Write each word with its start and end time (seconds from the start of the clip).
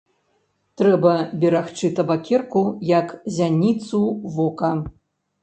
Трэба 0.81 1.11
берагчы 1.43 1.91
табакерку 1.99 2.65
як 2.93 3.13
зяніцу 3.37 4.01
вока. 4.39 4.73